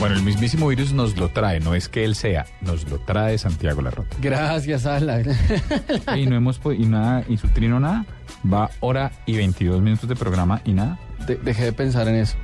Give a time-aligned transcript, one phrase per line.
[0.00, 3.36] Bueno, el mismísimo virus nos lo trae, no es que él sea, nos lo trae
[3.36, 4.16] Santiago Larrota.
[4.20, 5.22] Gracias, Ala.
[6.16, 8.06] y no hemos y nada, y su trino nada,
[8.50, 11.00] va hora y 22 minutos de programa y nada.
[11.26, 12.36] De- dejé de pensar en eso,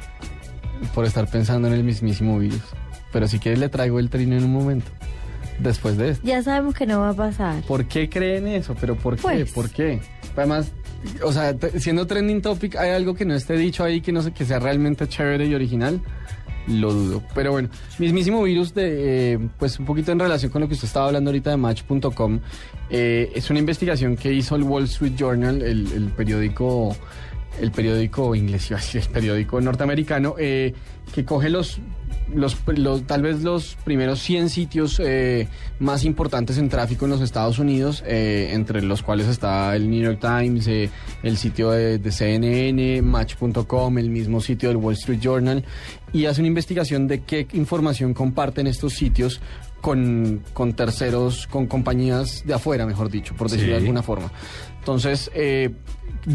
[0.95, 2.63] por estar pensando en el mismísimo virus.
[3.13, 4.91] Pero si quieres le traigo el trino en un momento,
[5.61, 6.27] después de esto.
[6.27, 7.63] Ya sabemos que no va a pasar.
[7.63, 8.75] ¿Por qué creen eso?
[8.81, 9.23] ¿Pero por qué?
[9.23, 9.53] Pues.
[9.53, 10.01] ¿Por qué?
[10.37, 10.73] Además,
[11.23, 14.33] o sea, siendo trending topic, ¿hay algo que no esté dicho ahí que no sé,
[14.33, 16.01] que sea realmente chévere y original?
[16.67, 17.23] Lo dudo.
[17.35, 20.87] Pero bueno, mismísimo virus de, eh, pues un poquito en relación con lo que usted
[20.87, 22.41] estaba hablando ahorita de Match.com,
[22.91, 26.97] eh, es una investigación que hizo el Wall Street Journal, el, el periódico,
[27.61, 30.75] el periódico inglés, el periódico norteamericano, eh,
[31.15, 31.81] que coge los
[32.33, 35.47] los, los- tal vez los primeros 100 sitios eh,
[35.79, 40.03] más importantes en tráfico en los Estados Unidos, eh, entre los cuales está el New
[40.03, 40.89] York Times, eh,
[41.23, 45.65] el sitio de, de CNN, Match.com, el mismo sitio del Wall Street Journal,
[46.15, 49.41] y hace una investigación de qué información comparten estos sitios
[49.85, 54.31] con, con terceros, con compañías de afuera, mejor dicho, por decirlo de alguna forma.
[54.79, 55.73] Entonces, eh,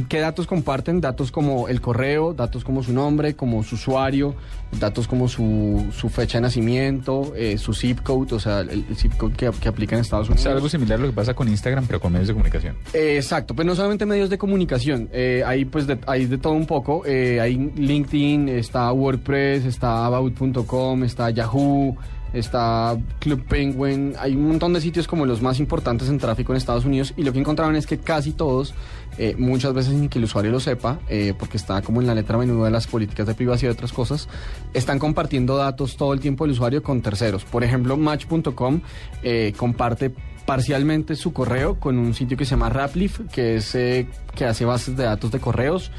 [0.08, 1.02] ¿qué datos comparten?
[1.02, 4.36] Datos como el correo, datos como su nombre, como su usuario,
[4.80, 8.96] datos como su, su fecha de nacimiento, eh, su zip code, o sea, el, el
[8.96, 10.54] zip code que, que aplica en Estados Es Unidos.
[10.56, 12.76] algo similar a lo que pasa con Instagram, pero con medios de comunicación.
[12.94, 16.54] Eh, exacto, pero no solamente medios de comunicación, eh, hay pues de, hay de todo
[16.54, 21.98] un poco, hay LinkedIn, está WordPress, está About.com, está Yahoo,
[22.34, 26.58] está Club Penguin, hay un montón de sitios como los más importantes en tráfico en
[26.58, 28.74] Estados Unidos y lo que encontraron es que casi todos,
[29.18, 32.16] eh, muchas veces sin que el usuario lo sepa, eh, porque está como en la
[32.16, 34.28] letra menuda de las políticas de privacidad y otras cosas,
[34.74, 37.46] están compartiendo datos todo el tiempo del usuario con terceros.
[37.46, 38.82] Por ejemplo, Match.com
[39.24, 40.14] eh, comparte
[40.46, 44.98] parcialmente su correo con un sitio que se llama Raplif, que es que hace bases
[44.98, 45.92] de datos de correos,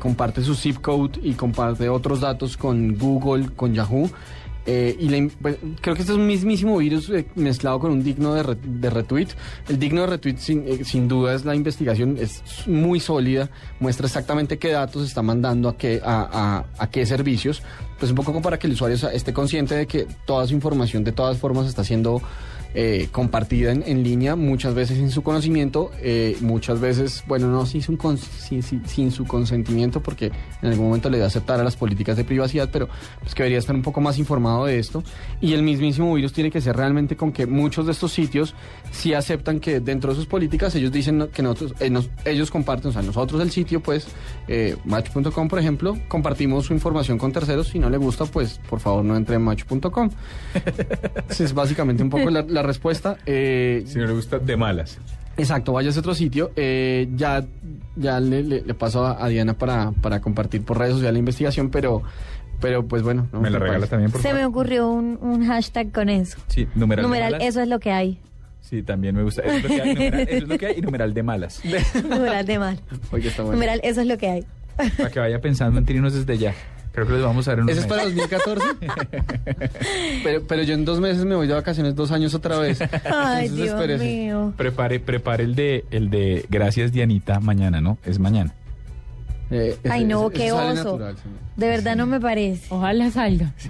[0.00, 4.10] comparte su zip code y comparte otros datos con Google, con Yahoo.
[4.66, 8.02] Eh, y la pues, creo que este es un mismísimo virus eh, mezclado con un
[8.02, 9.28] digno de, re- de retweet.
[9.68, 14.06] El digno de retweet, sin, eh, sin duda, es la investigación, es muy sólida, muestra
[14.06, 17.62] exactamente qué datos está mandando a qué, a, a- a qué servicios.
[17.98, 21.04] Pues un poco como para que el usuario esté consciente de que toda su información
[21.04, 22.20] de todas formas está siendo
[22.74, 27.66] eh, compartida en, en línea, muchas veces sin su conocimiento, eh, muchas veces, bueno, no
[27.66, 31.60] sin su, cons- sin, sin- sin su consentimiento, porque en algún momento le debe aceptar
[31.60, 32.88] a las políticas de privacidad, pero
[33.20, 35.02] pues que debería estar un poco más informado de esto.
[35.40, 38.54] Y el mismísimo virus tiene que ser realmente con que muchos de estos sitios
[38.90, 42.90] sí aceptan que dentro de sus políticas ellos dicen que nosotros, eh, nos- ellos comparten,
[42.90, 44.06] o sea, nosotros el sitio, pues,
[44.48, 47.68] eh, Match.com, por ejemplo, compartimos su información con terceros.
[47.68, 50.10] Si no le gusta, pues, por favor, no entre en Match.com.
[51.28, 53.16] Es básicamente un poco la, la respuesta.
[53.26, 54.98] Eh, Si no le gusta, de malas.
[55.36, 56.52] Exacto, vaya a otro sitio.
[56.56, 57.44] Eh, ya
[57.96, 61.18] ya le, le- le paso a, a Diana para, para compartir por redes sociales la
[61.18, 62.02] investigación, pero,
[62.60, 63.28] pero pues bueno.
[63.32, 63.40] ¿no?
[63.40, 63.90] Me la regala parece.
[63.90, 66.38] también, por Se me ocurrió un, un hashtag con eso.
[66.48, 67.48] Sí, numeral, de Numeral, malas.
[67.48, 68.20] eso es lo que hay.
[68.60, 69.42] Sí, también me gusta.
[69.42, 71.60] Eso es lo que hay, numeral, eso es lo que hay y numeral de malas.
[72.08, 72.80] Numeral de mal.
[73.12, 73.56] Oye, está bueno.
[73.56, 74.44] Numeral, eso es lo que hay.
[74.96, 76.54] Para que vaya pensando en trinos desde ya.
[76.94, 78.16] Creo que los vamos a ver en unos ¿Ese es para meses.
[78.16, 78.66] 2014?
[80.24, 82.80] pero, pero yo en dos meses me voy de vacaciones dos años otra vez.
[82.80, 82.88] Ay,
[83.46, 84.04] Entonces, Dios espérese.
[84.04, 84.52] mío.
[84.56, 87.98] Prepare, prepare el de, el de Gracias Dianita mañana, ¿no?
[88.04, 88.54] Es mañana.
[89.50, 90.84] Eh, ese- Ay, no, ese- qué ese sale oso.
[90.84, 91.38] natural, señor.
[91.56, 92.66] De verdad no me parece.
[92.70, 93.52] Ojalá salga.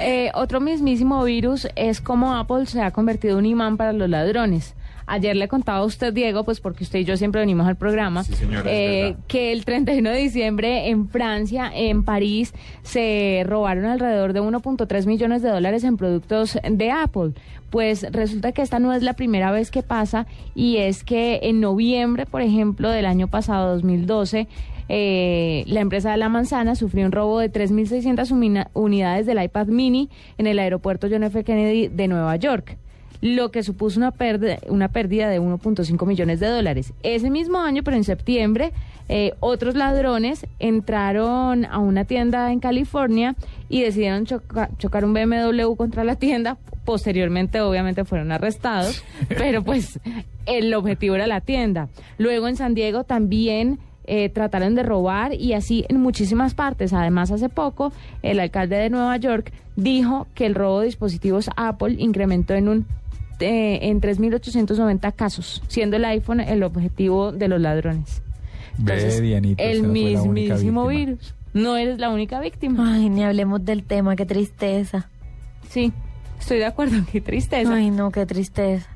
[0.00, 4.08] Eh, otro mismísimo virus es cómo Apple se ha convertido en un imán para los
[4.08, 4.74] ladrones.
[5.10, 8.24] Ayer le contaba a usted, Diego, pues porque usted y yo siempre venimos al programa,
[8.24, 12.52] Sí, señora, es eh, que el 31 de diciembre en Francia, en París,
[12.82, 17.32] se robaron alrededor de 1.3 millones de dólares en productos de Apple.
[17.70, 21.60] Pues resulta que esta no es la primera vez que pasa y es que en
[21.60, 24.46] noviembre, por ejemplo, del año pasado, 2012,
[24.90, 29.66] eh, la empresa de la manzana sufrió un robo de 3.600 umina- unidades del iPad
[29.66, 30.08] mini
[30.38, 31.44] en el aeropuerto John F.
[31.44, 32.78] Kennedy de Nueva York
[33.20, 36.92] lo que supuso una pérdida, una pérdida de 1.5 millones de dólares.
[37.02, 38.72] Ese mismo año, pero en septiembre,
[39.08, 43.34] eh, otros ladrones entraron a una tienda en California
[43.68, 46.56] y decidieron choca- chocar un BMW contra la tienda.
[46.84, 49.98] Posteriormente, obviamente, fueron arrestados, pero pues
[50.46, 51.88] el objetivo era la tienda.
[52.18, 56.92] Luego en San Diego también eh, trataron de robar y así en muchísimas partes.
[56.92, 57.92] Además, hace poco,
[58.22, 62.86] el alcalde de Nueva York dijo que el robo de dispositivos Apple incrementó en un
[63.40, 68.22] eh, en 3.890 casos, siendo el iPhone el objetivo de los ladrones.
[68.78, 71.34] Ve, Dianita, el mismísimo virus.
[71.52, 72.94] No eres la única víctima.
[72.94, 75.08] Ay, ni hablemos del tema, qué tristeza.
[75.68, 75.92] Sí,
[76.38, 77.74] estoy de acuerdo, qué tristeza.
[77.74, 78.88] Ay, no, qué tristeza.